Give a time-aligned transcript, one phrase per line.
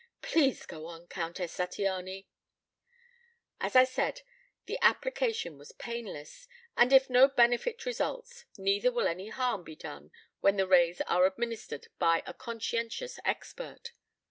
[0.23, 2.25] "Please go on, Countess Zattiany."
[3.59, 4.21] "As I said,
[4.65, 10.09] the application was painless, and if no benefit results, neither will any harm be done
[10.39, 13.91] when the Rays are administered by a conscientious expert.